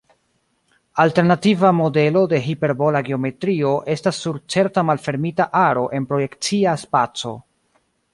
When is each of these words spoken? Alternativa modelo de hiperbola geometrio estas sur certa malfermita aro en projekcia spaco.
Alternativa 1.03 1.69
modelo 1.81 2.23
de 2.31 2.39
hiperbola 2.47 3.01
geometrio 3.09 3.73
estas 3.95 4.21
sur 4.23 4.39
certa 4.55 4.85
malfermita 4.91 5.47
aro 5.65 5.85
en 5.99 6.09
projekcia 6.13 6.75
spaco. 6.85 7.35